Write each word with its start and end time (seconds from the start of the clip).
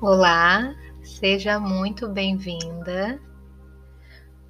Olá, 0.00 0.76
seja 1.02 1.58
muito 1.58 2.08
bem-vinda. 2.08 3.20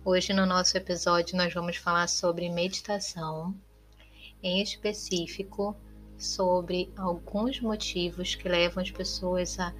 Hoje, 0.04 0.34
no 0.34 0.44
nosso 0.44 0.76
episódio, 0.76 1.38
nós 1.38 1.54
vamos 1.54 1.78
falar 1.78 2.06
sobre 2.06 2.50
meditação, 2.50 3.54
em 4.42 4.62
específico, 4.62 5.74
sobre 6.18 6.92
alguns 6.98 7.62
motivos 7.62 8.34
que 8.34 8.46
levam 8.46 8.82
as 8.82 8.90
pessoas 8.90 9.58
a 9.58 9.72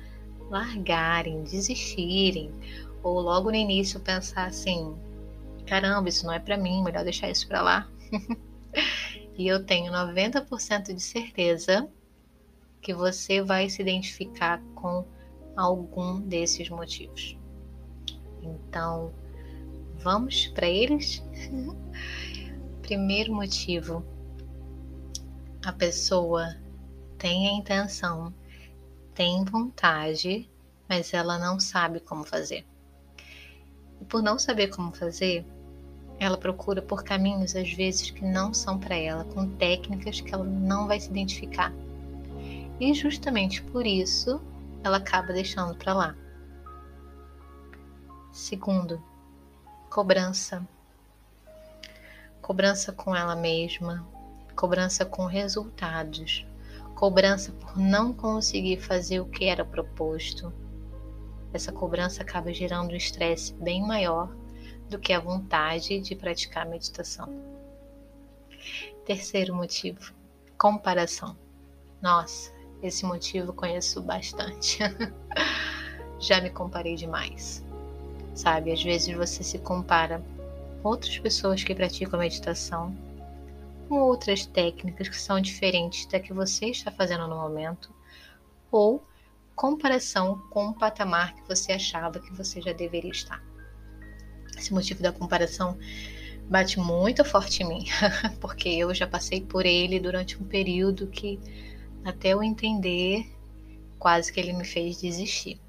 largarem, 0.49 1.43
desistirem, 1.43 2.50
ou 3.03 3.21
logo 3.21 3.50
no 3.50 3.57
início 3.57 4.00
pensar 4.00 4.46
assim: 4.46 4.96
caramba, 5.66 6.09
isso 6.09 6.25
não 6.25 6.32
é 6.32 6.39
para 6.39 6.57
mim, 6.57 6.82
melhor 6.82 7.05
deixar 7.05 7.29
isso 7.29 7.46
para 7.46 7.61
lá. 7.61 7.91
e 9.37 9.46
eu 9.46 9.62
tenho 9.66 9.93
90% 9.93 10.95
de 10.95 11.03
certeza 11.03 11.87
que 12.80 12.94
você 12.94 13.43
vai 13.43 13.69
se 13.69 13.82
identificar 13.82 14.63
com 14.75 15.05
algum 15.58 16.21
desses 16.21 16.71
motivos. 16.71 17.36
Então, 18.40 19.12
vamos 19.96 20.46
para 20.49 20.68
eles? 20.68 21.22
Primeiro 22.80 23.35
motivo: 23.35 24.04
a 25.64 25.72
pessoa 25.72 26.57
tem 27.18 27.49
a 27.49 27.52
intenção, 27.52 28.32
tem 29.14 29.44
vontade, 29.44 30.49
mas 30.89 31.13
ela 31.13 31.36
não 31.39 31.58
sabe 31.58 31.99
como 31.99 32.25
fazer. 32.25 32.64
E 34.00 34.05
por 34.05 34.22
não 34.22 34.38
saber 34.38 34.69
como 34.69 34.94
fazer, 34.94 35.44
ela 36.20 36.38
procura 36.38 36.80
por 36.80 37.02
caminhos 37.02 37.56
às 37.56 37.72
vezes 37.72 38.12
que 38.12 38.25
não 38.25 38.55
são 38.55 38.78
para 38.78 38.94
ela, 38.94 39.25
com 39.25 39.48
técnicas 39.56 40.20
que 40.20 40.33
ela 40.33 40.44
não 40.44 40.86
vai 40.86 41.00
se 41.00 41.11
identificar. 41.11 41.72
E 42.78 42.94
justamente 42.94 43.61
por 43.61 43.84
isso 43.84 44.41
ela 44.82 44.98
acaba 44.98 45.32
deixando 45.32 45.76
para 45.76 45.94
lá. 45.94 46.16
Segundo, 48.32 49.02
cobrança. 49.90 50.66
Cobrança 52.40 52.92
com 52.92 53.14
ela 53.14 53.36
mesma, 53.36 54.06
cobrança 54.54 55.04
com 55.04 55.26
resultados, 55.26 56.46
cobrança 56.94 57.52
por 57.52 57.76
não 57.76 58.12
conseguir 58.12 58.80
fazer 58.80 59.20
o 59.20 59.28
que 59.28 59.44
era 59.44 59.64
proposto. 59.64 60.52
Essa 61.52 61.72
cobrança 61.72 62.22
acaba 62.22 62.52
gerando 62.52 62.92
um 62.92 62.96
estresse 62.96 63.52
bem 63.54 63.82
maior 63.86 64.34
do 64.88 64.98
que 64.98 65.12
a 65.12 65.20
vontade 65.20 66.00
de 66.00 66.14
praticar 66.14 66.66
a 66.66 66.70
meditação. 66.70 67.28
Terceiro 69.04 69.54
motivo: 69.54 70.12
comparação. 70.56 71.36
Nossa, 72.00 72.52
esse 72.82 73.04
motivo 73.04 73.52
conheço 73.52 74.00
bastante. 74.00 74.78
Já 76.18 76.40
me 76.40 76.50
comparei 76.50 76.94
demais. 76.94 77.64
Sabe, 78.34 78.72
às 78.72 78.82
vezes 78.82 79.16
você 79.16 79.42
se 79.42 79.58
compara 79.58 80.22
com 80.82 80.88
outras 80.88 81.18
pessoas 81.18 81.62
que 81.64 81.74
praticam 81.74 82.20
meditação, 82.20 82.96
com 83.88 83.96
outras 83.96 84.46
técnicas 84.46 85.08
que 85.08 85.20
são 85.20 85.40
diferentes 85.40 86.06
da 86.06 86.20
que 86.20 86.32
você 86.32 86.66
está 86.66 86.90
fazendo 86.90 87.26
no 87.26 87.36
momento, 87.36 87.92
ou 88.70 89.02
comparação 89.56 90.40
com 90.50 90.68
o 90.68 90.74
patamar 90.74 91.34
que 91.34 91.48
você 91.48 91.72
achava 91.72 92.20
que 92.20 92.32
você 92.32 92.60
já 92.60 92.72
deveria 92.72 93.10
estar. 93.10 93.42
Esse 94.56 94.72
motivo 94.72 95.02
da 95.02 95.10
comparação 95.10 95.76
bate 96.48 96.78
muito 96.78 97.24
forte 97.24 97.62
em 97.62 97.68
mim, 97.68 97.84
porque 98.40 98.68
eu 98.68 98.94
já 98.94 99.06
passei 99.06 99.40
por 99.40 99.66
ele 99.66 99.98
durante 99.98 100.40
um 100.40 100.46
período 100.46 101.08
que 101.08 101.40
até 102.04 102.30
eu 102.30 102.42
entender, 102.42 103.27
quase 103.98 104.32
que 104.32 104.41
ele 104.41 104.52
me 104.52 104.64
fez 104.64 105.00
desistir. 105.00 105.60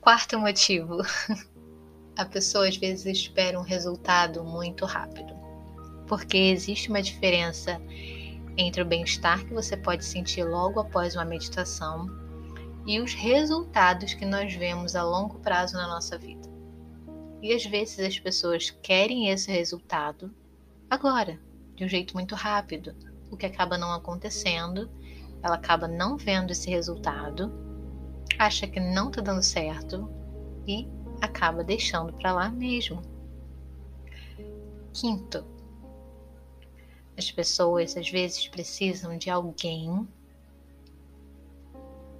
Quarto 0.00 0.38
motivo. 0.38 0.98
A 2.16 2.24
pessoa 2.24 2.68
às 2.68 2.76
vezes 2.76 3.06
espera 3.06 3.58
um 3.58 3.62
resultado 3.62 4.42
muito 4.42 4.84
rápido. 4.84 5.32
Porque 6.06 6.36
existe 6.36 6.88
uma 6.88 7.00
diferença 7.00 7.80
entre 8.56 8.82
o 8.82 8.84
bem-estar 8.84 9.44
que 9.44 9.54
você 9.54 9.76
pode 9.76 10.04
sentir 10.04 10.42
logo 10.42 10.80
após 10.80 11.14
uma 11.14 11.24
meditação 11.24 12.08
e 12.84 12.98
os 13.00 13.14
resultados 13.14 14.14
que 14.14 14.26
nós 14.26 14.52
vemos 14.54 14.96
a 14.96 15.04
longo 15.04 15.38
prazo 15.38 15.74
na 15.74 15.86
nossa 15.86 16.18
vida. 16.18 16.48
E 17.40 17.52
às 17.52 17.64
vezes 17.64 18.00
as 18.00 18.18
pessoas 18.18 18.70
querem 18.82 19.28
esse 19.28 19.50
resultado 19.52 20.34
agora, 20.90 21.38
de 21.76 21.84
um 21.84 21.88
jeito 21.88 22.14
muito 22.14 22.34
rápido, 22.34 22.96
o 23.30 23.36
que 23.36 23.46
acaba 23.46 23.76
não 23.76 23.92
acontecendo, 23.92 24.90
ela 25.42 25.54
acaba 25.54 25.86
não 25.86 26.16
vendo 26.16 26.50
esse 26.50 26.70
resultado, 26.70 27.52
acha 28.38 28.66
que 28.66 28.80
não 28.80 29.08
está 29.08 29.20
dando 29.20 29.42
certo 29.42 30.08
e 30.66 30.88
acaba 31.20 31.64
deixando 31.64 32.12
para 32.12 32.32
lá 32.32 32.50
mesmo. 32.50 33.02
Quinto, 34.92 35.44
as 37.16 37.30
pessoas 37.30 37.96
às 37.96 38.08
vezes 38.10 38.46
precisam 38.48 39.16
de 39.16 39.30
alguém 39.30 40.06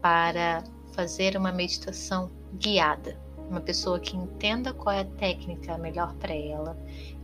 para 0.01 0.65
fazer 0.93 1.37
uma 1.37 1.53
meditação 1.53 2.31
guiada. 2.55 3.17
Uma 3.49 3.61
pessoa 3.61 3.99
que 3.99 4.17
entenda 4.17 4.75
qual 4.75 4.95
é 4.95 5.01
a 5.01 5.05
técnica 5.05 5.79
melhor 5.79 6.15
para 6.15 6.35
ela, 6.35 6.77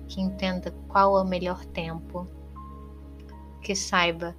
que 0.08 0.20
entenda 0.20 0.72
qual 0.88 1.18
é 1.18 1.22
o 1.22 1.26
melhor 1.26 1.64
tempo, 1.66 2.26
que 3.64 3.74
saiba 3.74 4.36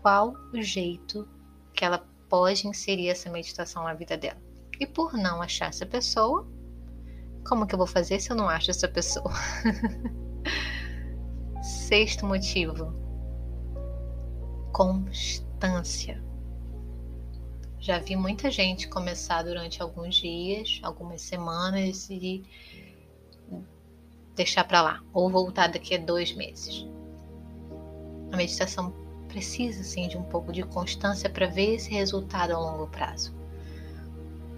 qual 0.00 0.34
o 0.52 0.62
jeito 0.62 1.28
que 1.74 1.84
ela 1.84 1.98
pode 2.28 2.66
inserir 2.66 3.08
essa 3.08 3.30
meditação 3.30 3.84
na 3.84 3.92
vida 3.92 4.16
dela. 4.16 4.40
E 4.80 4.86
por 4.86 5.12
não 5.12 5.42
achar 5.42 5.68
essa 5.68 5.84
pessoa, 5.84 6.48
como 7.46 7.66
que 7.66 7.74
eu 7.74 7.78
vou 7.78 7.86
fazer 7.86 8.18
se 8.18 8.32
eu 8.32 8.36
não 8.36 8.48
acho 8.48 8.70
essa 8.70 8.88
pessoa? 8.88 9.30
Sexto 11.62 12.24
motivo: 12.24 12.94
constância. 14.72 16.24
Já 17.78 17.98
vi 17.98 18.16
muita 18.16 18.50
gente 18.50 18.88
começar 18.88 19.42
durante 19.42 19.82
alguns 19.82 20.14
dias, 20.16 20.80
algumas 20.82 21.20
semanas 21.20 22.08
e 22.10 22.42
deixar 24.34 24.64
para 24.64 24.80
lá, 24.80 25.02
ou 25.12 25.28
voltar 25.28 25.68
daqui 25.68 25.94
a 25.94 25.98
dois 25.98 26.32
meses. 26.34 26.86
A 28.32 28.36
meditação 28.36 28.92
precisa 29.28 29.82
sim 29.82 30.08
de 30.08 30.18
um 30.18 30.24
pouco 30.24 30.52
de 30.52 30.62
constância 30.62 31.30
para 31.30 31.46
ver 31.46 31.74
esse 31.74 31.90
resultado 31.90 32.52
a 32.52 32.58
longo 32.58 32.86
prazo. 32.88 33.34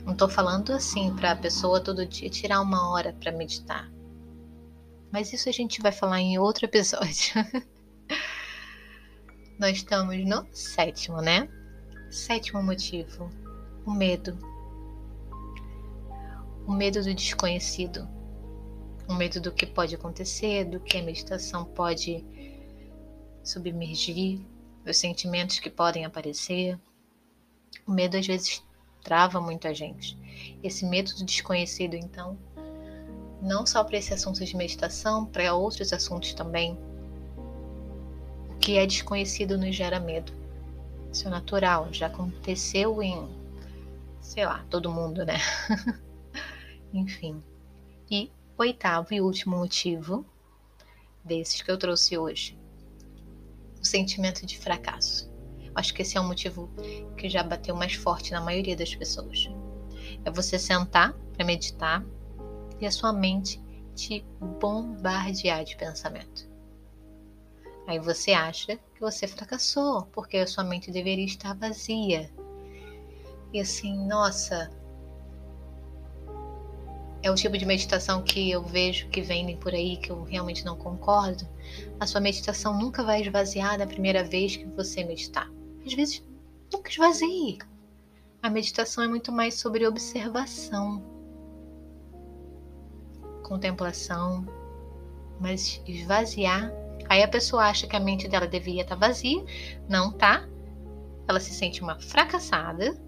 Não 0.04 0.12
estou 0.12 0.28
falando 0.28 0.72
assim 0.72 1.14
para 1.14 1.32
a 1.32 1.36
pessoa 1.36 1.80
todo 1.80 2.06
dia 2.06 2.28
tirar 2.28 2.60
uma 2.60 2.90
hora 2.90 3.12
para 3.12 3.30
meditar. 3.30 3.88
Mas 5.12 5.32
isso 5.32 5.48
a 5.48 5.52
gente 5.52 5.80
vai 5.80 5.92
falar 5.92 6.20
em 6.20 6.38
outro 6.38 6.64
episódio. 6.64 7.34
Nós 9.60 9.76
estamos 9.76 10.16
no 10.24 10.46
sétimo, 10.52 11.20
né? 11.20 11.48
Sétimo 12.10 12.62
motivo: 12.62 13.30
o 13.86 13.92
medo. 13.92 14.36
O 16.66 16.72
medo 16.72 17.02
do 17.02 17.14
desconhecido. 17.14 18.08
O 19.08 19.14
medo 19.14 19.40
do 19.40 19.52
que 19.52 19.66
pode 19.66 19.94
acontecer, 19.94 20.64
do 20.64 20.80
que 20.80 20.96
a 20.96 21.02
meditação 21.02 21.64
pode 21.64 22.24
submergir, 23.44 24.40
os 24.86 24.96
sentimentos 24.96 25.58
que 25.58 25.70
podem 25.70 26.04
aparecer. 26.04 26.78
O 27.86 27.92
medo 27.92 28.16
às 28.16 28.26
vezes 28.26 28.64
trava 29.02 29.40
muito 29.40 29.66
a 29.66 29.72
gente. 29.72 30.18
Esse 30.62 30.84
medo 30.86 31.14
do 31.14 31.24
desconhecido, 31.24 31.94
então, 31.94 32.38
não 33.40 33.66
só 33.66 33.82
para 33.82 33.98
esse 33.98 34.14
assunto 34.14 34.44
de 34.44 34.56
meditação, 34.56 35.26
para 35.26 35.54
outros 35.54 35.92
assuntos 35.92 36.34
também. 36.34 36.78
O 38.50 38.56
que 38.58 38.78
é 38.78 38.86
desconhecido 38.86 39.58
nos 39.58 39.74
gera 39.74 39.98
medo. 39.98 40.32
Isso 41.12 41.26
é 41.26 41.30
natural, 41.30 41.92
já 41.92 42.06
aconteceu 42.06 43.02
em, 43.02 43.28
sei 44.20 44.46
lá, 44.46 44.64
todo 44.70 44.90
mundo, 44.90 45.24
né? 45.24 45.38
Enfim. 46.92 47.42
E 48.10 48.30
oitavo 48.56 49.12
e 49.12 49.20
último 49.20 49.56
motivo 49.56 50.24
desses 51.24 51.60
que 51.62 51.70
eu 51.70 51.78
trouxe 51.78 52.16
hoje 52.16 52.61
o 53.82 53.86
sentimento 53.86 54.46
de 54.46 54.58
fracasso. 54.58 55.30
Acho 55.74 55.92
que 55.92 56.02
esse 56.02 56.16
é 56.16 56.20
um 56.20 56.28
motivo 56.28 56.70
que 57.16 57.28
já 57.28 57.42
bateu 57.42 57.74
mais 57.74 57.94
forte 57.94 58.30
na 58.30 58.40
maioria 58.40 58.76
das 58.76 58.94
pessoas. 58.94 59.50
É 60.24 60.30
você 60.30 60.58
sentar 60.58 61.12
para 61.32 61.44
meditar 61.44 62.04
e 62.80 62.86
a 62.86 62.90
sua 62.90 63.12
mente 63.12 63.60
te 63.94 64.24
bombardear 64.38 65.64
de 65.64 65.76
pensamento. 65.76 66.50
Aí 67.86 67.98
você 67.98 68.32
acha 68.32 68.76
que 68.76 69.00
você 69.00 69.26
fracassou, 69.26 70.06
porque 70.12 70.36
a 70.38 70.46
sua 70.46 70.62
mente 70.62 70.90
deveria 70.90 71.24
estar 71.24 71.54
vazia. 71.54 72.30
E 73.52 73.60
assim, 73.60 74.06
nossa, 74.06 74.70
é 77.22 77.30
o 77.30 77.34
tipo 77.36 77.56
de 77.56 77.64
meditação 77.64 78.20
que 78.20 78.50
eu 78.50 78.62
vejo 78.62 79.08
que 79.08 79.22
vendem 79.22 79.56
por 79.56 79.72
aí 79.72 79.96
que 79.96 80.10
eu 80.10 80.24
realmente 80.24 80.64
não 80.64 80.76
concordo. 80.76 81.48
A 82.00 82.06
sua 82.06 82.20
meditação 82.20 82.76
nunca 82.76 83.04
vai 83.04 83.22
esvaziar 83.22 83.78
na 83.78 83.86
primeira 83.86 84.24
vez 84.24 84.56
que 84.56 84.64
você 84.66 85.04
meditar. 85.04 85.48
Às 85.86 85.94
vezes, 85.94 86.24
nunca 86.72 86.90
esvazie. 86.90 87.58
a 88.42 88.50
meditação 88.50 89.04
é 89.04 89.08
muito 89.08 89.30
mais 89.30 89.54
sobre 89.54 89.86
observação, 89.86 91.00
contemplação, 93.44 94.44
mas 95.40 95.80
esvaziar. 95.86 96.72
Aí 97.08 97.22
a 97.22 97.28
pessoa 97.28 97.66
acha 97.68 97.86
que 97.86 97.94
a 97.94 98.00
mente 98.00 98.26
dela 98.26 98.48
devia 98.48 98.82
estar 98.82 98.96
vazia, 98.96 99.44
não 99.88 100.10
tá. 100.10 100.48
Ela 101.28 101.38
se 101.38 101.54
sente 101.54 101.82
uma 101.82 102.00
fracassada. 102.00 103.00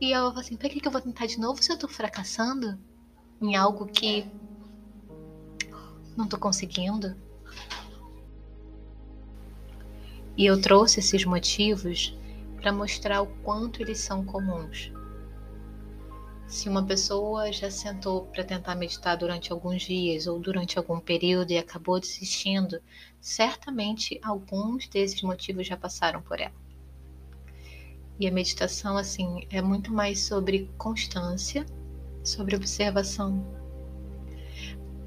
E 0.00 0.12
ela 0.12 0.30
fala 0.30 0.40
assim: 0.40 0.56
pra 0.56 0.68
que 0.68 0.84
eu 0.84 0.90
vou 0.90 1.00
tentar 1.00 1.26
de 1.26 1.38
novo 1.38 1.62
se 1.62 1.72
eu 1.72 1.78
tô 1.78 1.86
fracassando 1.86 2.87
em 3.40 3.56
algo 3.56 3.86
que 3.86 4.26
não 6.16 6.26
tô 6.26 6.38
conseguindo? 6.38 7.16
E 10.36 10.46
eu 10.46 10.60
trouxe 10.60 11.00
esses 11.00 11.24
motivos 11.24 12.16
para 12.56 12.72
mostrar 12.72 13.22
o 13.22 13.26
quanto 13.42 13.82
eles 13.82 13.98
são 13.98 14.24
comuns. 14.24 14.92
Se 16.46 16.68
uma 16.68 16.82
pessoa 16.82 17.52
já 17.52 17.70
sentou 17.70 18.24
para 18.26 18.42
tentar 18.42 18.74
meditar 18.74 19.16
durante 19.16 19.52
alguns 19.52 19.82
dias 19.82 20.26
ou 20.26 20.38
durante 20.38 20.78
algum 20.78 20.98
período 20.98 21.50
e 21.50 21.58
acabou 21.58 22.00
desistindo, 22.00 22.80
certamente 23.20 24.18
alguns 24.22 24.88
desses 24.88 25.20
motivos 25.22 25.66
já 25.66 25.76
passaram 25.76 26.22
por 26.22 26.40
ela. 26.40 26.54
E 28.18 28.26
a 28.26 28.32
meditação, 28.32 28.96
assim, 28.96 29.46
é 29.50 29.60
muito 29.60 29.92
mais 29.92 30.22
sobre 30.22 30.70
constância, 30.78 31.66
sobre 32.22 32.56
observação. 32.56 33.44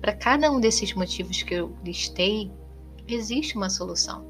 Para 0.01 0.13
cada 0.13 0.51
um 0.51 0.59
desses 0.59 0.93
motivos 0.93 1.43
que 1.43 1.53
eu 1.53 1.77
listei, 1.83 2.51
existe 3.07 3.55
uma 3.55 3.69
solução. 3.69 4.25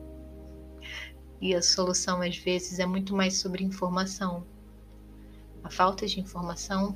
E 1.39 1.55
a 1.55 1.61
solução, 1.61 2.21
às 2.21 2.37
vezes, 2.37 2.77
é 2.79 2.85
muito 2.85 3.15
mais 3.15 3.37
sobre 3.37 3.63
informação. 3.63 4.45
A 5.63 5.69
falta 5.69 6.05
de 6.05 6.19
informação 6.19 6.95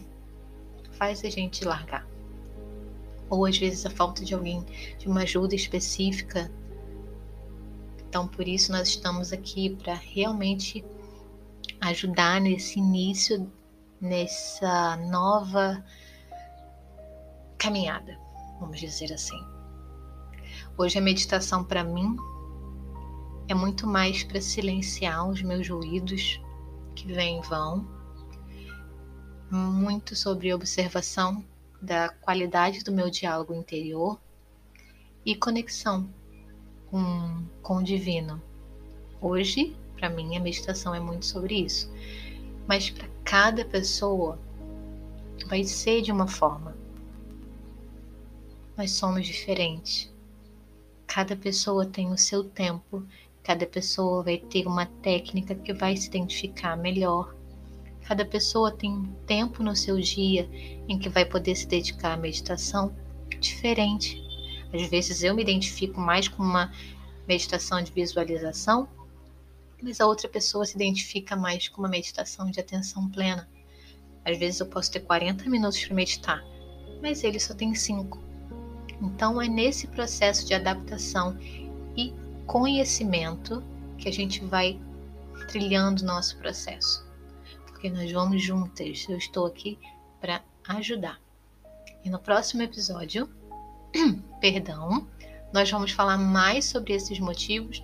faz 0.91 1.23
a 1.23 1.29
gente 1.29 1.65
largar. 1.65 2.07
Ou 3.29 3.45
às 3.45 3.57
vezes 3.57 3.85
a 3.85 3.89
falta 3.89 4.23
de 4.23 4.33
alguém, 4.33 4.63
de 4.99 5.07
uma 5.07 5.21
ajuda 5.21 5.55
específica. 5.55 6.51
Então, 8.07 8.27
por 8.27 8.47
isso, 8.47 8.71
nós 8.71 8.89
estamos 8.89 9.33
aqui 9.33 9.75
para 9.75 9.93
realmente 9.93 10.85
ajudar 11.81 12.39
nesse 12.39 12.79
início, 12.79 13.51
nessa 14.01 14.97
nova 14.97 15.83
caminhada, 17.57 18.19
vamos 18.59 18.79
dizer 18.79 19.13
assim. 19.13 19.39
Hoje 20.77 20.97
a 20.97 21.01
meditação 21.01 21.63
para 21.63 21.83
mim 21.83 22.15
é 23.47 23.53
muito 23.53 23.87
mais 23.87 24.23
para 24.23 24.41
silenciar 24.41 25.27
os 25.27 25.41
meus 25.41 25.67
ruídos 25.69 26.41
que 26.95 27.07
vêm 27.07 27.39
e 27.39 27.47
vão, 27.47 27.87
muito 29.51 30.15
sobre 30.15 30.53
observação 30.53 31.43
da 31.81 32.09
qualidade 32.09 32.83
do 32.83 32.91
meu 32.91 33.09
diálogo 33.09 33.53
interior 33.53 34.19
e 35.25 35.35
conexão 35.35 36.09
com, 36.87 37.45
com 37.61 37.77
o 37.77 37.83
divino. 37.83 38.41
Hoje, 39.21 39.75
para 39.95 40.09
mim, 40.09 40.35
a 40.35 40.39
meditação 40.39 40.93
é 40.93 40.99
muito 40.99 41.25
sobre 41.25 41.55
isso, 41.55 41.91
mas 42.67 42.89
para 42.89 43.07
cada 43.25 43.65
pessoa 43.65 44.39
vai 45.47 45.65
ser 45.65 46.01
de 46.01 46.11
uma 46.11 46.27
forma. 46.27 46.77
Nós 48.77 48.91
somos 48.91 49.27
diferentes. 49.27 50.13
Cada 51.05 51.35
pessoa 51.35 51.85
tem 51.85 52.11
o 52.11 52.17
seu 52.17 52.43
tempo 52.43 53.05
Cada 53.45 53.67
pessoa 53.67 54.23
vai 54.23 54.39
ter 54.39 54.65
uma 54.65 54.87
técnica 54.87 55.53
que 55.53 55.71
vai 55.71 55.95
se 55.95 56.07
identificar 56.07 56.75
melhor. 56.75 57.35
Cada 58.01 58.25
pessoa 58.25 58.71
tem 58.71 58.91
um 58.91 59.05
tempo 59.27 59.61
no 59.61 59.75
seu 59.75 59.99
dia 59.99 60.49
em 60.89 60.97
que 60.97 61.07
vai 61.07 61.23
poder 61.25 61.55
se 61.55 61.67
dedicar 61.67 62.13
à 62.13 62.17
meditação 62.17 62.91
diferente. 63.39 64.19
Às 64.73 64.89
vezes 64.89 65.21
eu 65.21 65.35
me 65.35 65.43
identifico 65.43 66.01
mais 66.01 66.27
com 66.27 66.41
uma 66.41 66.73
meditação 67.27 67.79
de 67.83 67.91
visualização, 67.91 68.87
mas 69.85 70.01
a 70.01 70.07
outra 70.07 70.27
pessoa 70.27 70.65
se 70.65 70.75
identifica 70.75 71.35
mais 71.35 71.67
com 71.67 71.79
uma 71.79 71.87
meditação 71.87 72.49
de 72.49 72.59
atenção 72.59 73.07
plena. 73.07 73.47
Às 74.25 74.35
vezes 74.39 74.59
eu 74.59 74.65
posso 74.65 74.91
ter 74.91 75.01
40 75.01 75.47
minutos 75.47 75.85
para 75.85 75.93
meditar, 75.93 76.43
mas 77.03 77.23
ele 77.23 77.39
só 77.39 77.53
tem 77.53 77.75
5. 77.75 78.19
Então 78.99 79.39
é 79.39 79.47
nesse 79.47 79.85
processo 79.85 80.43
de 80.47 80.55
adaptação 80.55 81.37
e 81.95 82.11
conhecimento 82.47 83.63
que 83.99 84.09
a 84.09 84.11
gente 84.11 84.43
vai 84.43 84.81
trilhando 85.49 86.01
o 86.01 86.05
nosso 86.05 86.35
processo. 86.39 87.05
Porque 87.67 87.87
nós 87.87 88.11
vamos 88.11 88.41
juntas. 88.41 89.05
Eu 89.07 89.19
estou 89.19 89.45
aqui 89.45 89.77
para 90.19 90.43
ajudar. 90.67 91.21
E 92.03 92.09
no 92.09 92.17
próximo 92.17 92.63
episódio, 92.63 93.29
perdão, 94.41 95.07
nós 95.53 95.69
vamos 95.69 95.91
falar 95.91 96.17
mais 96.17 96.65
sobre 96.65 96.93
esses 96.93 97.19
motivos 97.19 97.83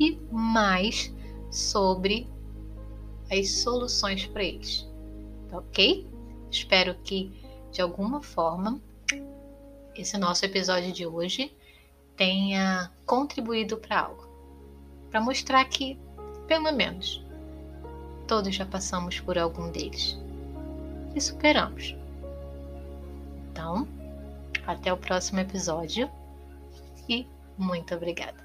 e 0.00 0.18
mais 0.30 1.12
sobre 1.52 2.26
as 3.30 3.50
soluções 3.50 4.26
para 4.26 4.42
eles. 4.42 4.88
Tá 5.48 5.58
ok? 5.58 6.06
Espero 6.50 6.94
que 7.04 7.30
de 7.70 7.80
alguma 7.80 8.22
forma 8.22 8.80
esse 9.94 10.16
nosso 10.16 10.44
episódio 10.44 10.92
de 10.92 11.06
hoje 11.06 11.54
tenha 12.16 12.90
contribuído 13.06 13.76
para 13.76 14.00
algo. 14.00 14.26
Para 15.10 15.20
mostrar 15.20 15.64
que, 15.66 15.98
pelo 16.46 16.72
menos, 16.72 17.22
todos 18.26 18.54
já 18.54 18.64
passamos 18.64 19.20
por 19.20 19.38
algum 19.38 19.70
deles 19.70 20.18
e 21.14 21.20
superamos. 21.20 21.94
Então, 23.50 23.86
até 24.66 24.92
o 24.92 24.96
próximo 24.96 25.40
episódio 25.40 26.10
e 27.08 27.26
muito 27.58 27.94
obrigada. 27.94 28.41